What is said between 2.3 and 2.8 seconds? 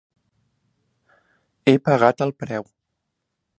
preu.